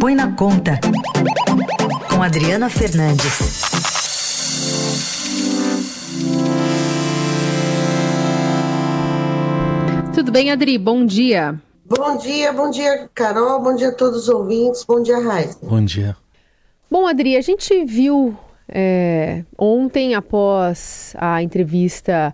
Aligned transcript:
Põe 0.00 0.14
na 0.14 0.32
Conta, 0.36 0.78
com 2.08 2.22
Adriana 2.22 2.70
Fernandes. 2.70 3.62
Tudo 10.14 10.30
bem, 10.30 10.52
Adri? 10.52 10.78
Bom 10.78 11.04
dia. 11.04 11.60
Bom 11.84 12.16
dia, 12.16 12.52
bom 12.52 12.70
dia, 12.70 13.10
Carol, 13.12 13.60
bom 13.60 13.74
dia 13.74 13.88
a 13.88 13.92
todos 13.92 14.22
os 14.22 14.28
ouvintes, 14.28 14.84
bom 14.84 15.02
dia, 15.02 15.18
Raiz. 15.18 15.58
Bom 15.60 15.84
dia. 15.84 16.16
Bom, 16.88 17.06
Adri, 17.06 17.36
a 17.36 17.40
gente 17.40 17.84
viu 17.84 18.36
é, 18.68 19.42
ontem, 19.58 20.14
após 20.14 21.12
a 21.18 21.42
entrevista 21.42 22.32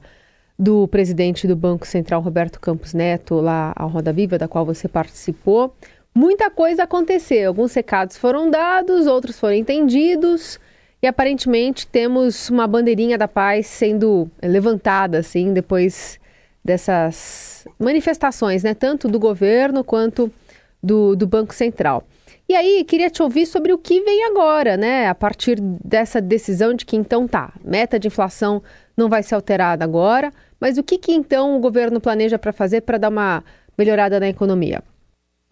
do 0.59 0.87
presidente 0.89 1.47
do 1.47 1.57
Banco 1.57 1.87
Central, 1.87 2.21
Roberto 2.21 2.61
Campos 2.61 2.93
Neto, 2.93 3.37
lá 3.37 3.73
ao 3.75 3.89
Roda 3.89 4.13
Viva, 4.13 4.37
da 4.37 4.47
qual 4.47 4.67
você 4.67 4.87
participou, 4.87 5.75
muita 6.15 6.51
coisa 6.51 6.85
aconteceu. 6.85 7.49
Alguns 7.49 7.75
recados 7.75 8.17
foram 8.17 8.49
dados, 8.49 9.07
outros 9.07 9.39
foram 9.39 9.55
entendidos. 9.55 10.61
E 11.03 11.07
aparentemente 11.07 11.87
temos 11.87 12.49
uma 12.49 12.67
bandeirinha 12.67 13.19
da 13.19 13.29
paz 13.29 13.67
sendo 13.67 14.31
levantada, 14.43 15.19
assim, 15.19 15.53
depois 15.53 16.19
dessas 16.65 17.67
manifestações, 17.79 18.63
né? 18.63 18.73
Tanto 18.73 19.07
do 19.07 19.19
governo 19.19 19.85
quanto 19.85 20.33
do, 20.83 21.15
do 21.15 21.27
Banco 21.27 21.55
Central. 21.55 22.05
E 22.49 22.55
aí, 22.55 22.85
queria 22.85 23.11
te 23.11 23.23
ouvir 23.23 23.47
sobre 23.47 23.73
o 23.73 23.79
que 23.79 24.01
vem 24.03 24.25
agora, 24.25 24.77
né? 24.77 25.09
A 25.09 25.15
partir 25.15 25.59
dessa 25.61 26.21
decisão 26.21 26.75
de 26.75 26.87
que 26.87 26.97
então 26.97 27.27
tá, 27.27 27.53
meta 27.63 27.99
de 27.99 28.09
inflação 28.09 28.63
não 28.97 29.09
vai 29.09 29.23
ser 29.23 29.35
alterada 29.35 29.85
agora, 29.85 30.33
mas 30.61 30.79
o 30.79 30.83
que, 30.83 30.99
que 30.99 31.13
então 31.13 31.57
o 31.57 31.61
governo 31.61 32.01
planeja 32.01 32.39
para 32.39 32.53
fazer 32.53 32.83
para 32.83 32.99
dar 32.99 33.09
uma 33.09 33.43
melhorada 33.77 34.21
na 34.21 34.29
economia? 34.29 34.83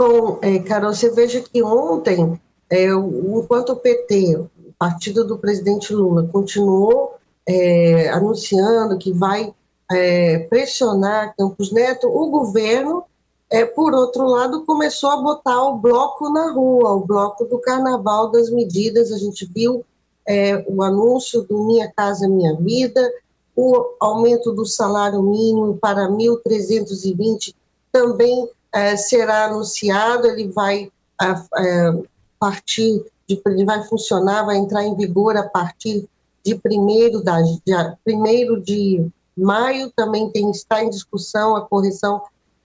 Bom, 0.05 0.41
é, 0.43 0.59
Carol, 0.59 0.93
você 0.93 1.11
veja 1.11 1.41
que 1.41 1.63
ontem, 1.63 2.37
é, 2.69 2.87
enquanto 2.87 3.71
o 3.71 3.77
PT, 3.77 4.37
o 4.37 4.51
partido 4.77 5.25
do 5.25 5.39
presidente 5.39 5.95
Lula, 5.95 6.29
continuou 6.33 7.15
é, 7.47 8.09
anunciando 8.09 8.99
que 8.99 9.13
vai 9.13 9.55
é, 9.93 10.41
pressionar 10.41 11.37
Campos 11.37 11.71
Neto, 11.71 12.09
o 12.09 12.31
governo, 12.31 13.05
é, 13.49 13.65
por 13.65 13.95
outro 13.95 14.27
lado, 14.27 14.65
começou 14.65 15.09
a 15.11 15.19
botar 15.19 15.63
o 15.69 15.79
bloco 15.79 16.29
na 16.31 16.51
rua, 16.51 16.95
o 16.95 17.07
bloco 17.07 17.45
do 17.45 17.61
carnaval 17.61 18.29
das 18.33 18.51
medidas. 18.51 19.13
A 19.13 19.19
gente 19.19 19.49
viu 19.55 19.85
é, 20.27 20.65
o 20.67 20.83
anúncio 20.83 21.43
do 21.43 21.63
Minha 21.63 21.89
Casa 21.93 22.29
Minha 22.29 22.57
Vida, 22.57 23.09
o 23.55 23.95
aumento 24.01 24.51
do 24.51 24.67
salário 24.67 25.23
mínimo 25.23 25.79
para 25.81 26.09
1.320 26.09 27.55
também 27.93 28.49
é, 28.73 28.97
será 28.97 29.47
anunciado, 29.47 30.27
ele 30.27 30.49
vai 30.49 30.91
é, 31.21 32.03
partir 32.39 33.05
de, 33.29 33.41
ele 33.47 33.65
vai 33.65 33.83
funcionar, 33.85 34.45
vai 34.45 34.57
entrar 34.57 34.85
em 34.85 34.97
vigor 34.97 35.37
a 35.37 35.49
partir 35.49 36.09
de 36.45 36.55
1 36.55 37.23
da, 37.23 37.41
de, 37.41 37.63
primeiro 38.05 38.61
de 38.61 39.07
maio, 39.37 39.93
também 39.95 40.29
tem, 40.31 40.51
está 40.51 40.83
em 40.83 40.91
discussão 40.91 41.55
a 41.55 41.63
correção 41.63 42.21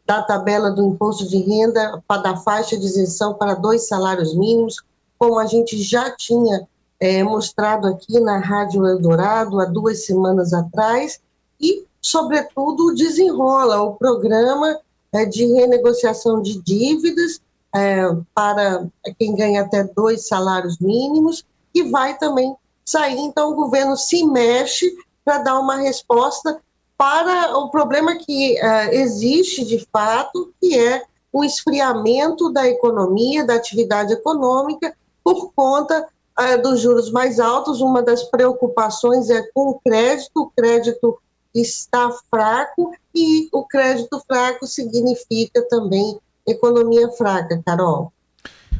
da 0.05 0.23
tabela 0.23 0.72
do 0.72 0.86
imposto 0.86 1.27
de 1.27 1.38
renda 1.38 2.02
da 2.23 2.38
faixa 2.38 2.77
de 2.77 2.86
isenção 2.86 3.33
para 3.33 3.53
dois 3.53 3.88
salários 3.88 4.33
mínimos, 4.33 4.81
como 5.19 5.38
a 5.38 5.45
gente 5.45 5.81
já 5.81 6.09
tinha 6.11 6.67
é, 6.99 7.23
mostrado 7.23 7.88
aqui 7.88 8.19
na 8.19 8.39
Rádio 8.39 8.88
Eldorado 8.88 9.59
há 9.59 9.66
duas 9.66 10.05
semanas 10.05 10.53
atrás, 10.53 11.19
e, 11.59 11.86
sobretudo, 12.02 12.95
desenrola 12.95 13.81
o 13.81 13.95
programa 13.95 14.80
é, 15.18 15.26
de 15.26 15.46
renegociação 15.46 16.42
de 16.42 16.62
dívidas 16.62 17.42
é, 17.76 18.04
para 18.34 18.88
quem 19.18 19.36
ganha 19.36 19.62
até 19.62 19.84
dois 19.84 20.28
salários 20.28 20.80
mínimos, 20.80 21.46
e 21.73 21.84
vai 21.84 22.18
também 22.18 22.56
sair. 22.86 23.20
Então, 23.20 23.52
o 23.52 23.56
governo 23.56 23.95
se 23.98 24.26
mexe 24.26 24.95
para 25.23 25.40
dar 25.40 25.60
uma 25.60 25.78
resposta 25.78 26.60
para 26.98 27.56
o 27.58 27.70
problema 27.70 28.16
que 28.16 28.54
uh, 28.54 28.94
existe 28.94 29.64
de 29.64 29.86
fato, 29.92 30.52
que 30.60 30.77
é 30.77 31.04
o 31.32 31.44
esfriamento 31.44 32.52
da 32.52 32.67
economia, 32.67 33.45
da 33.45 33.54
atividade 33.54 34.14
econômica, 34.14 34.95
por 35.23 35.52
conta 35.54 36.08
uh, 36.39 36.61
dos 36.61 36.80
juros 36.80 37.11
mais 37.11 37.39
altos. 37.39 37.82
Uma 37.82 38.02
das 38.02 38.23
preocupações 38.23 39.30
é 39.30 39.44
com 39.54 39.70
o 39.70 39.80
crédito, 39.80 40.42
o 40.42 40.52
crédito 40.56 41.20
está 41.62 42.10
fraco 42.30 42.92
e 43.14 43.48
o 43.52 43.64
crédito 43.64 44.22
fraco 44.28 44.66
significa 44.66 45.62
também 45.70 46.18
economia 46.45 47.10
fraca, 47.10 47.62
Carol. 47.66 48.12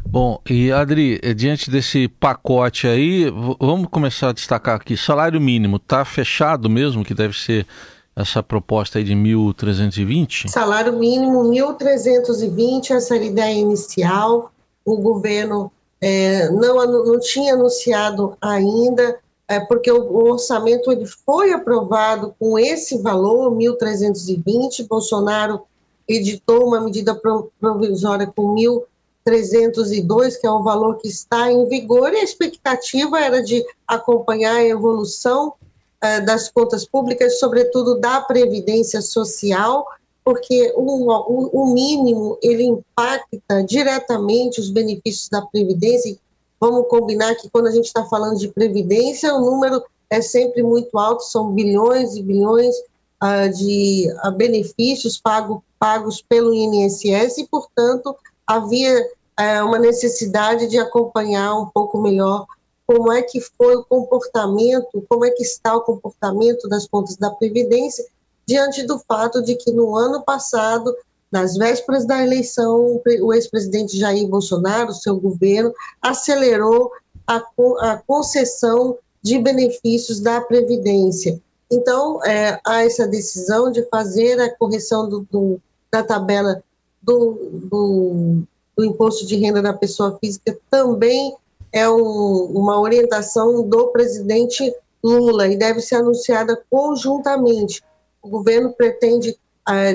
Bom, 0.06 0.40
e 0.50 0.72
Adri, 0.72 1.20
eh, 1.22 1.34
diante 1.34 1.70
desse 1.70 2.08
pacote 2.08 2.88
aí, 2.88 3.30
vamos 3.60 3.90
começar 3.90 4.30
a 4.30 4.34
destacar 4.34 4.78
aqui, 4.78 4.96
salário 4.96 5.40
mínimo 5.42 5.76
está 5.76 6.06
fechado 6.06 6.70
mesmo, 6.70 7.04
que 7.04 7.14
deve 7.14 7.38
ser 7.38 7.68
essa 8.16 8.42
proposta 8.42 8.98
aí 8.98 9.04
de 9.04 9.14
1.320? 9.14 10.48
Salário 10.48 10.94
mínimo 10.94 11.44
1.320, 11.44 12.92
essa 12.92 13.16
era 13.16 13.24
a 13.24 13.28
ideia 13.28 13.54
inicial. 13.54 14.52
O 14.84 14.98
governo 14.98 15.72
é, 16.02 16.50
não, 16.50 17.06
não 17.06 17.20
tinha 17.20 17.54
anunciado 17.54 18.36
ainda, 18.42 19.20
é, 19.48 19.60
porque 19.62 19.92
o, 19.92 20.02
o, 20.02 20.32
orçamento 20.32 20.92
ele 20.92 21.06
foi 21.06 21.54
aprovado 21.54 22.36
com 22.38 22.60
esse 22.60 22.98
valor, 22.98 23.52
1.320. 23.52 24.88
Bolsonaro 24.88 25.62
editou 26.08 26.68
uma 26.68 26.82
medida 26.82 27.20
provisória 27.60 28.28
com 28.28 28.56
1.302, 28.56 30.40
que 30.40 30.46
é 30.46 30.52
um 30.52 30.64
valor 30.64 30.98
que 30.98 31.08
está 31.08 31.52
em 31.52 31.66
vigor, 31.68 32.14
e 32.14 32.18
a 32.18 32.24
expectativa 32.24 33.20
era 33.20 33.42
de 33.42 33.66
acompanhar 33.88 34.56
a 34.56 34.66
evolução 34.66 35.54
uh, 36.04 36.26
das 36.26 36.50
contas 36.50 36.86
públicas, 36.86 37.40
sobretudo 37.40 38.00
da 38.00 38.20
previdência 38.22 39.02
social, 39.02 39.86
porque 40.26 40.74
o, 40.76 41.10
o, 41.10 41.64
o, 41.64 41.74
mínimo 41.74 42.38
ele 42.42 42.64
impacta 42.64 43.64
diretamente 43.64 44.60
os 44.60 44.70
benefícios 44.70 45.30
da 45.30 45.42
previdência. 45.42 46.18
Vamos 46.60 46.88
combinar 46.88 47.36
que 47.36 47.50
quando 47.50 47.68
a 47.68 47.72
gente 47.72 47.86
está 47.86 48.04
falando 48.06 48.38
de 48.38 48.48
previdência, 48.48 49.34
o 49.34 49.42
número 49.42 49.84
é 50.10 50.22
sempre 50.22 50.64
muito 50.64 50.98
alto, 50.98 51.24
são 51.24 51.52
bilhões 51.52 52.16
e 52.16 52.24
bilhões 52.24 52.76
uh, 53.22 53.50
de 53.54 54.12
uh, 54.26 54.32
benefícios 54.32 55.20
pago, 55.20 55.64
pagos 55.78 56.22
pelo 56.22 56.54
INSS 56.54 57.38
e, 57.40 57.48
portanto, 57.48 58.16
havia 58.46 59.02
uh, 59.02 59.66
uma 59.66 59.78
necessidade 59.78 60.68
de 60.68 60.78
acompanhar 60.78 61.56
um 61.56 61.68
pouco 61.68 62.02
melhor 62.02 62.46
como 62.88 63.12
é 63.12 63.22
que 63.22 63.42
foi 63.42 63.76
o 63.76 63.84
comportamento, 63.84 65.04
como 65.10 65.26
é 65.26 65.30
que 65.30 65.44
está 65.44 65.76
o 65.76 65.82
comportamento 65.82 66.70
das 66.70 66.88
contas 66.88 67.18
da 67.18 67.30
Previdência, 67.30 68.06
diante 68.48 68.84
do 68.84 68.98
fato 69.00 69.44
de 69.44 69.56
que 69.56 69.74
no 69.74 69.94
ano 69.94 70.24
passado, 70.24 70.96
nas 71.32 71.58
vésperas 71.58 72.06
da 72.06 72.24
eleição, 72.24 73.02
o 73.22 73.34
ex-presidente 73.34 73.98
Jair 73.98 74.28
Bolsonaro, 74.28 74.94
seu 74.94 75.20
governo, 75.20 75.74
acelerou 76.02 76.92
a, 77.26 77.44
a 77.82 77.98
concessão 78.08 78.98
de 79.22 79.38
benefícios 79.40 80.20
da 80.20 80.40
Previdência. 80.40 81.42
Então, 81.70 82.24
é, 82.24 82.60
há 82.66 82.86
essa 82.86 83.06
decisão 83.06 83.70
de 83.70 83.84
fazer 83.90 84.40
a 84.40 84.56
correção 84.56 85.10
do, 85.10 85.28
do, 85.30 85.60
da 85.92 86.02
tabela 86.02 86.64
do, 87.02 87.38
do, 87.52 88.44
do 88.76 88.86
imposto 88.86 89.26
de 89.26 89.36
renda 89.36 89.62
da 89.62 89.74
pessoa 89.74 90.18
física 90.20 90.58
também 90.70 91.36
é 91.72 91.90
um, 91.90 92.46
uma 92.54 92.80
orientação 92.80 93.68
do 93.68 93.88
presidente 93.88 94.74
Lula 95.04 95.48
e 95.48 95.58
deve 95.58 95.82
ser 95.82 95.96
anunciada 95.96 96.62
conjuntamente. 96.70 97.84
O 98.22 98.30
governo 98.30 98.74
pretende 98.74 99.38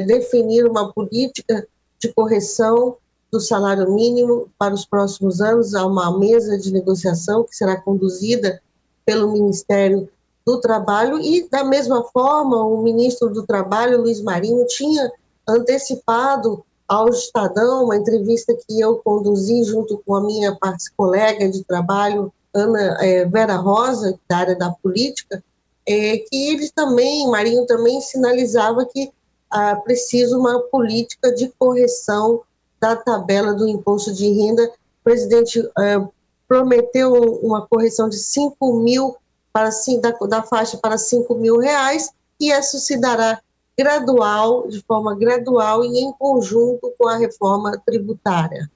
definir 0.07 0.67
uma 0.67 0.93
política 0.93 1.67
de 1.99 2.13
correção 2.13 2.97
do 3.31 3.41
salário 3.41 3.91
mínimo 3.95 4.49
para 4.59 4.75
os 4.75 4.85
próximos 4.85 5.41
anos. 5.41 5.75
Há 5.75 5.87
uma 5.87 6.19
mesa 6.19 6.59
de 6.59 6.73
negociação 6.73 7.45
que 7.45 7.57
será 7.57 7.81
conduzida 7.81 8.61
pelo 9.07 9.33
Ministério 9.33 10.09
do 10.45 10.61
Trabalho 10.61 11.21
e, 11.21 11.49
da 11.49 11.65
mesma 11.65 12.05
forma, 12.05 12.63
o 12.63 12.83
ministro 12.83 13.31
do 13.31 13.47
Trabalho, 13.47 14.03
Luiz 14.03 14.21
Marinho, 14.21 14.67
tinha 14.67 15.11
antecipado 15.49 16.65
ao 16.87 17.09
Estadão, 17.09 17.85
uma 17.85 17.97
entrevista 17.97 18.55
que 18.55 18.79
eu 18.79 18.97
conduzi 18.97 19.65
junto 19.65 20.03
com 20.05 20.15
a 20.15 20.21
minha 20.21 20.57
colega 20.97 21.49
de 21.49 21.65
trabalho, 21.65 22.33
Ana 22.55 22.99
é, 23.01 23.25
Vera 23.25 23.57
Rosa, 23.57 24.19
da 24.29 24.37
área 24.37 24.57
da 24.57 24.71
política, 24.71 25.43
é, 25.89 26.19
que 26.19 26.51
ele 26.51 26.71
também, 26.71 27.27
Marinho 27.29 27.65
também 27.67 28.01
sinalizava 28.01 28.85
que 28.85 29.11
ah, 29.53 29.77
precisa 29.77 30.37
uma 30.37 30.61
política 30.61 31.33
de 31.33 31.53
correção 31.59 32.41
da 32.81 32.97
tabela 32.97 33.55
do 33.55 33.69
imposto 33.69 34.13
de 34.13 34.29
renda. 34.33 34.65
O 34.65 35.05
presidente 35.05 35.61
é, 35.79 36.01
prometeu 36.49 37.13
uma 37.43 37.67
correção 37.67 38.09
de 38.09 38.17
5 38.19 38.79
mil 38.79 39.17
para, 39.53 39.71
da, 40.01 40.11
da 40.27 40.43
faixa 40.43 40.77
para 40.79 40.97
5 40.97 41.35
mil 41.35 41.59
reais, 41.59 42.11
e 42.41 42.51
isso 42.51 42.79
se 42.79 42.99
dará 42.99 43.41
gradual, 43.79 44.67
de 44.69 44.81
forma 44.83 45.15
gradual 45.15 45.85
e 45.85 45.99
em 45.99 46.13
conjunto 46.13 46.93
com 46.99 47.09
a 47.09 47.17
reforma 47.17 47.81
tributária. 47.85 48.71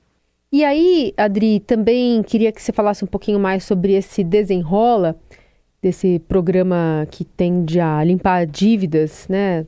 E 0.53 0.65
aí, 0.65 1.13
Adri, 1.17 1.61
também 1.61 2.23
queria 2.23 2.53
que 2.53 2.63
você 2.63 2.73
falasse 2.73 3.05
um 3.05 3.09
pouquinho 3.09 3.39
mais 3.39 3.65
sobre 3.65 3.95
esse 3.95 4.23
desenrola, 4.23 5.17
desse 5.83 6.19
programa 6.21 7.07
que 7.11 7.25
tende 7.25 7.79
a 7.79 8.03
limpar 8.03 8.47
dívidas, 8.47 9.27
né? 9.29 9.67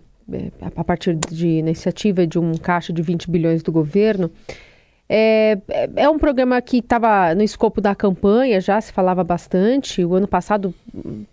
A 0.77 0.85
partir 0.85 1.15
de 1.15 1.47
iniciativa 1.47 2.27
de 2.27 2.39
um 2.39 2.53
caixa 2.55 2.93
de 2.93 3.01
20 3.03 3.31
bilhões 3.31 3.63
do 3.63 3.73
governo. 3.73 4.31
É, 5.09 5.59
é, 5.69 5.91
é 5.97 6.11
um 6.11 6.19
programa 6.19 6.61
que 6.61 6.79
estava 6.79 7.35
no 7.35 7.43
escopo 7.43 7.81
da 7.81 7.95
campanha, 7.95 8.61
já 8.61 8.79
se 8.81 8.93
falava 8.93 9.25
bastante. 9.25 10.05
O 10.05 10.15
ano 10.15 10.29
passado, 10.29 10.75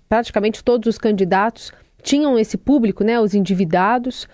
praticamente 0.08 0.64
todos 0.64 0.88
os 0.88 0.98
candidatos 0.98 1.74
tinham 2.02 2.40
esse 2.40 2.58
público, 2.58 3.04
né, 3.04 3.20
os 3.20 3.34
endividados, 3.34 4.28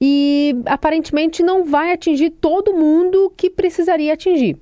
e 0.00 0.60
aparentemente 0.66 1.42
não 1.42 1.64
vai 1.64 1.92
atingir 1.92 2.30
todo 2.30 2.74
mundo 2.74 3.32
que 3.36 3.48
precisaria 3.48 4.12
atingir. 4.12 4.58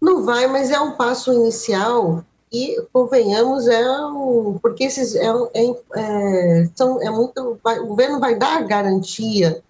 Não 0.00 0.24
vai, 0.24 0.46
mas 0.46 0.70
é 0.70 0.78
um 0.78 0.92
passo 0.92 1.32
inicial 1.32 2.24
e 2.52 2.80
convenhamos 2.92 3.68
é 3.68 3.88
um, 4.06 4.58
porque 4.60 4.84
esses 4.84 5.14
é, 5.14 5.28
é, 5.54 5.74
é, 5.96 6.70
são 6.74 7.00
é 7.02 7.10
muito 7.10 7.58
vai, 7.62 7.78
o 7.78 7.86
governo 7.86 8.18
vai 8.18 8.36
dar 8.36 8.64
garantia 8.64 9.62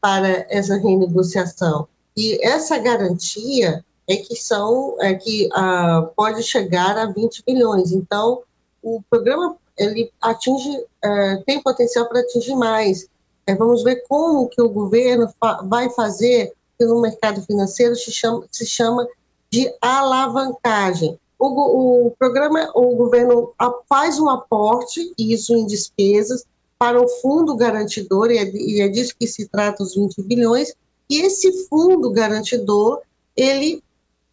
para 0.00 0.46
essa 0.48 0.76
renegociação 0.76 1.88
e 2.16 2.38
essa 2.46 2.78
garantia 2.78 3.84
é 4.08 4.16
que 4.16 4.36
são 4.36 4.96
é 5.00 5.14
que 5.14 5.48
ah, 5.52 6.08
pode 6.14 6.42
chegar 6.42 6.96
a 6.96 7.06
20 7.06 7.42
bilhões 7.44 7.92
então 7.92 8.42
o 8.82 9.02
programa 9.10 9.56
ele 9.78 10.12
atinge, 10.20 10.84
é, 11.02 11.36
tem 11.46 11.62
potencial 11.62 12.08
para 12.08 12.20
atingir 12.20 12.54
mais. 12.56 13.08
É, 13.46 13.54
vamos 13.54 13.82
ver 13.82 14.04
como 14.08 14.48
que 14.48 14.60
o 14.60 14.68
governo 14.68 15.32
fa 15.40 15.62
vai 15.62 15.88
fazer, 15.90 16.52
que 16.78 16.84
no 16.84 17.00
mercado 17.00 17.40
financeiro 17.42 17.94
se 17.94 18.10
chama, 18.10 18.44
se 18.50 18.66
chama 18.66 19.06
de 19.50 19.72
alavancagem. 19.80 21.18
O, 21.38 22.06
o, 22.06 22.10
programa, 22.18 22.70
o 22.74 22.96
governo 22.96 23.52
faz 23.88 24.18
um 24.18 24.28
aporte, 24.28 25.12
isso 25.16 25.54
em 25.54 25.66
despesas, 25.66 26.44
para 26.78 27.00
o 27.00 27.08
fundo 27.08 27.56
garantidor, 27.56 28.30
e 28.30 28.38
é, 28.38 28.50
e 28.54 28.80
é 28.80 28.88
disso 28.88 29.14
que 29.18 29.26
se 29.26 29.48
trata 29.48 29.82
os 29.82 29.94
20 29.94 30.22
bilhões, 30.22 30.74
e 31.08 31.20
esse 31.22 31.66
fundo 31.68 32.10
garantidor, 32.10 33.00
ele, 33.36 33.82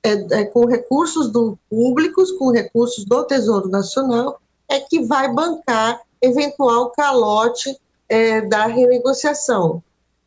é, 0.04 0.12
é, 0.12 0.46
com 0.46 0.66
recursos 0.66 1.30
do 1.32 1.58
públicos, 1.70 2.32
com 2.34 2.52
recursos 2.52 3.06
do 3.06 3.24
Tesouro 3.24 3.70
Nacional, 3.70 4.40
é 4.68 4.80
que 4.80 5.04
vai 5.06 5.32
bancar 5.32 6.02
eventual 6.22 6.92
calote 6.92 7.78
é, 8.10 8.42
da 8.42 8.66
renegociação 8.66 9.82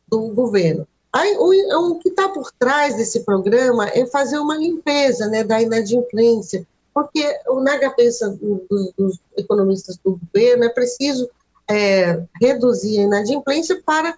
do 0.07 0.29
governo. 0.29 0.87
Aí, 1.11 1.35
o, 1.37 1.91
o 1.91 1.99
que 1.99 2.09
está 2.09 2.29
por 2.29 2.51
trás 2.51 2.95
desse 2.95 3.21
programa 3.21 3.87
é 3.89 4.05
fazer 4.05 4.37
uma 4.37 4.55
limpeza 4.55 5.27
né, 5.27 5.43
da 5.43 5.61
inadimplência, 5.61 6.65
porque 6.93 7.23
na 7.63 7.79
cabeça 7.79 8.29
dos, 8.29 8.93
dos 8.97 9.19
economistas 9.35 9.97
do 9.97 10.19
governo 10.19 10.65
é 10.65 10.69
preciso 10.69 11.29
é, 11.67 12.21
reduzir 12.39 12.99
a 12.99 13.03
inadimplência 13.03 13.81
para, 13.83 14.17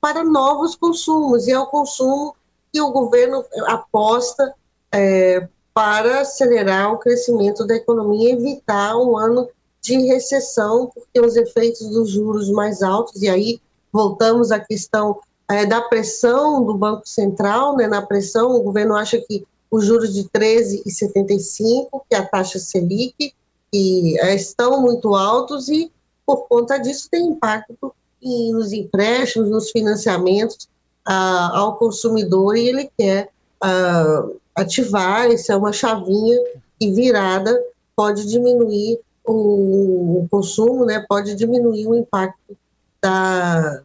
para 0.00 0.22
novos 0.22 0.74
consumos, 0.74 1.46
e 1.46 1.52
é 1.52 1.58
o 1.58 1.66
consumo 1.66 2.36
que 2.72 2.80
o 2.80 2.90
governo 2.90 3.44
aposta 3.66 4.54
é, 4.92 5.48
para 5.72 6.20
acelerar 6.20 6.92
o 6.92 6.98
crescimento 6.98 7.66
da 7.66 7.76
economia 7.76 8.30
e 8.30 8.32
evitar 8.32 8.96
um 8.96 9.16
ano 9.16 9.48
de 9.80 9.96
recessão, 10.06 10.90
porque 10.94 11.20
os 11.20 11.36
efeitos 11.36 11.88
dos 11.88 12.10
juros 12.10 12.50
mais 12.50 12.82
altos, 12.82 13.22
e 13.22 13.28
aí 13.28 13.60
voltamos 13.90 14.50
à 14.52 14.60
questão 14.60 15.18
é, 15.52 15.66
da 15.66 15.82
pressão 15.82 16.64
do 16.64 16.74
Banco 16.74 17.06
Central, 17.06 17.76
né, 17.76 17.86
na 17.86 18.00
pressão, 18.00 18.52
o 18.52 18.62
governo 18.62 18.96
acha 18.96 19.18
que 19.18 19.44
os 19.70 19.84
juros 19.84 20.12
de 20.14 20.24
13,75, 20.24 22.02
que 22.08 22.14
é 22.14 22.18
a 22.18 22.26
taxa 22.26 22.58
Selic, 22.58 23.34
que 23.70 24.18
é, 24.20 24.34
estão 24.34 24.80
muito 24.80 25.14
altos 25.14 25.68
e, 25.68 25.92
por 26.26 26.48
conta 26.48 26.78
disso, 26.78 27.08
tem 27.10 27.26
impacto 27.26 27.94
em, 28.22 28.52
nos 28.52 28.72
empréstimos, 28.72 29.50
nos 29.50 29.70
financiamentos 29.70 30.68
ah, 31.04 31.50
ao 31.54 31.76
consumidor 31.76 32.56
e 32.56 32.68
ele 32.68 32.90
quer 32.96 33.28
ah, 33.60 34.28
ativar, 34.54 35.30
isso 35.30 35.52
é 35.52 35.56
uma 35.56 35.72
chavinha 35.72 36.38
que 36.78 36.90
virada 36.90 37.58
pode 37.94 38.26
diminuir 38.26 39.00
o, 39.24 40.22
o 40.22 40.28
consumo, 40.30 40.84
né, 40.84 41.04
pode 41.08 41.34
diminuir 41.34 41.86
o 41.86 41.94
impacto 41.94 42.56
da, 43.02 43.82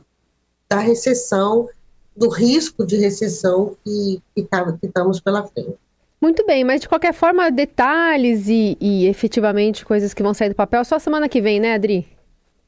da 0.69 0.79
recessão, 0.79 1.67
do 2.15 2.29
risco 2.29 2.85
de 2.85 2.97
recessão 2.97 3.75
que, 3.83 4.21
que, 4.35 4.43
tá, 4.43 4.71
que 4.71 4.85
estamos 4.85 5.19
pela 5.19 5.43
frente. 5.43 5.75
Muito 6.19 6.45
bem, 6.45 6.63
mas 6.63 6.81
de 6.81 6.89
qualquer 6.89 7.13
forma, 7.13 7.51
detalhes 7.51 8.47
e, 8.47 8.75
e, 8.81 9.07
efetivamente 9.07 9.85
coisas 9.85 10.13
que 10.13 10.23
vão 10.23 10.33
sair 10.33 10.49
do 10.49 10.55
papel 10.55 10.83
só 10.83 10.97
semana 10.97 11.29
que 11.29 11.39
vem, 11.39 11.59
né, 11.59 11.75
Adri? 11.75 12.07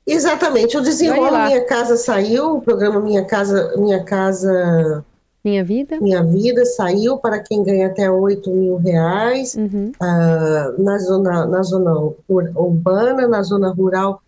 Exatamente. 0.06 0.78
O 0.78 0.82
desenrolo 0.82 1.46
Minha 1.46 1.66
Casa 1.66 1.98
saiu, 1.98 2.58
o 2.58 2.62
programa 2.62 3.00
Minha 3.00 3.26
Casa, 3.26 3.74
Minha 3.76 4.04
Casa 4.04 5.04
minha 5.44 5.64
Vida? 5.64 6.00
Minha 6.02 6.24
Vida 6.24 6.66
saiu 6.66 7.18
para 7.18 7.40
quem 7.40 7.64
ganha 7.64 7.88
até 7.88 8.10
8 8.10 8.50
mil 8.52 8.76
reais. 8.78 9.56
Uhum. 9.56 9.92
Uh, 10.02 10.84
na, 10.84 10.98
zona, 11.00 11.46
na 11.46 11.64
zona 11.64 12.12
urbana, 12.28 13.28
na 13.28 13.42
zona 13.42 13.70
rural, 13.70 14.22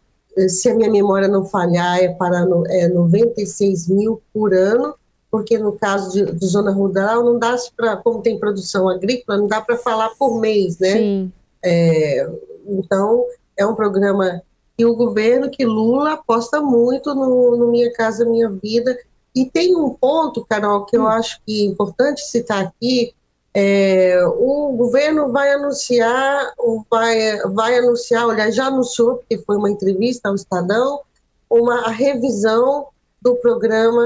se 0.50 0.70
a 0.70 0.76
minha 0.76 0.90
memória 0.90 1.28
não 1.28 1.46
falhar, 1.46 2.00
é 2.00 2.10
para 2.10 2.48
é 2.70 2.88
96 2.88 3.88
mil 3.88 4.22
por 4.34 4.54
ano, 4.54 4.96
porque 5.30 5.58
no 5.58 5.74
caso 5.74 6.12
de, 6.12 6.32
de 6.34 6.46
zona 6.46 6.72
rural 6.72 7.24
não 7.24 7.40
dá 7.40 7.56
para, 7.76 7.98
como 7.98 8.22
tem 8.22 8.40
produção 8.40 8.90
agrícola, 8.90 9.38
não 9.38 9.48
dá 9.48 9.62
para 9.62 9.78
falar 9.78 10.10
por 10.18 10.40
mês, 10.40 10.78
né? 10.78 10.98
Sim. 10.98 11.32
É, 11.64 12.30
então, 12.68 13.26
é 13.58 13.66
um 13.66 13.76
programa 13.76 14.42
que 14.78 14.86
o 14.86 14.96
governo, 14.96 15.50
que 15.50 15.66
Lula 15.66 16.14
aposta 16.14 16.62
muito 16.62 17.14
no, 17.14 17.56
no 17.56 17.68
Minha 17.72 17.92
Casa 17.94 18.26
Minha 18.26 18.50
Vida, 18.50 18.98
e 19.34 19.46
tem 19.46 19.76
um 19.76 19.90
ponto, 19.90 20.46
Carol, 20.48 20.86
que 20.86 20.98
eu 20.98 21.04
hum. 21.04 21.08
acho 21.08 21.40
que 21.46 21.62
é 21.62 21.66
importante 21.66 22.22
citar 22.22 22.66
aqui. 22.66 23.14
É, 23.54 24.24
o 24.26 24.74
governo 24.78 25.32
vai 25.32 25.52
anunciar, 25.52 26.54
vai, 26.90 27.38
vai 27.50 27.78
anunciar, 27.78 28.28
olha, 28.28 28.52
já 28.52 28.68
anunciou, 28.68 29.18
porque 29.18 29.38
foi 29.40 29.58
uma 29.58 29.70
entrevista 29.70 30.30
ao 30.30 30.36
Estadão, 30.36 31.02
uma 31.50 31.90
revisão 31.90 32.88
do 33.22 33.36
programa 33.36 34.06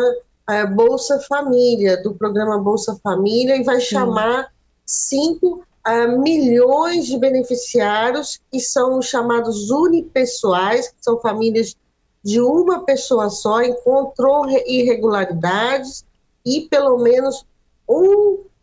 é, 0.50 0.66
Bolsa 0.66 1.20
Família, 1.20 2.02
do 2.02 2.16
programa 2.16 2.58
Bolsa 2.58 3.00
Família, 3.04 3.56
e 3.56 3.64
vai 3.64 3.80
chamar 3.80 4.52
5 4.86 5.64
é, 5.88 6.08
milhões 6.08 7.06
de 7.06 7.18
beneficiários 7.18 8.40
que 8.52 8.60
são 8.60 9.00
chamados 9.02 9.70
unipessoais, 9.70 10.90
que 10.90 10.96
são 11.02 11.20
famílias 11.20 11.76
de 12.24 12.42
uma 12.42 12.84
pessoa 12.84 13.30
só 13.30 13.62
encontrou 13.62 14.50
irregularidades 14.66 16.04
e 16.44 16.62
pelo 16.62 16.98
menos 16.98 17.46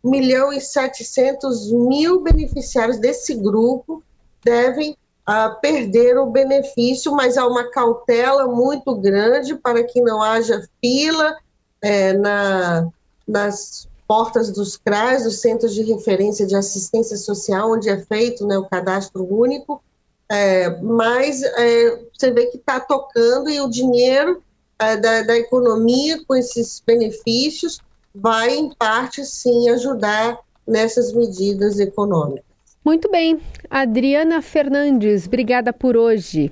1 0.03 0.09
milhão 0.09 0.51
e 0.51 0.59
700 0.59 1.71
mil 1.71 2.21
beneficiários 2.21 2.99
desse 2.99 3.33
grupo 3.35 4.03
devem 4.43 4.97
uh, 5.27 5.59
perder 5.61 6.17
o 6.17 6.25
benefício, 6.25 7.11
mas 7.13 7.37
há 7.37 7.47
uma 7.47 7.69
cautela 7.71 8.47
muito 8.47 8.93
grande 8.95 9.55
para 9.55 9.83
que 9.83 10.01
não 10.01 10.21
haja 10.21 10.67
fila 10.81 11.37
é, 11.81 12.13
na, 12.13 12.89
nas 13.27 13.87
portas 14.07 14.51
dos 14.51 14.77
CRAS, 14.77 15.23
dos 15.23 15.39
Centros 15.39 15.73
de 15.73 15.83
Referência 15.83 16.45
de 16.45 16.55
Assistência 16.55 17.17
Social, 17.17 17.71
onde 17.71 17.89
é 17.89 17.97
feito 17.97 18.45
né, 18.45 18.57
o 18.57 18.65
cadastro 18.65 19.25
único, 19.25 19.81
é, 20.29 20.69
mas 20.81 21.41
é, 21.43 21.99
você 22.13 22.31
vê 22.31 22.47
que 22.47 22.57
está 22.57 22.79
tocando 22.79 23.49
e 23.49 23.59
o 23.61 23.69
dinheiro 23.69 24.41
é, 24.79 24.97
da, 24.97 25.21
da 25.21 25.37
economia 25.37 26.23
com 26.25 26.35
esses 26.35 26.81
benefícios 26.85 27.79
vai, 28.13 28.55
em 28.55 28.73
parte, 28.73 29.25
sim, 29.25 29.69
ajudar 29.69 30.39
nessas 30.67 31.13
medidas 31.13 31.79
econômicas. 31.79 32.43
Muito 32.83 33.09
bem. 33.09 33.41
Adriana 33.69 34.41
Fernandes, 34.41 35.25
obrigada 35.25 35.71
por 35.71 35.95
hoje. 35.95 36.51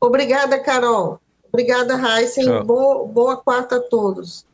Obrigada, 0.00 0.58
Carol. 0.58 1.20
Obrigada, 1.52 1.94
Heisen. 1.94 2.62
Boa, 2.62 3.04
boa 3.06 3.36
quarta 3.36 3.76
a 3.76 3.80
todos. 3.80 4.46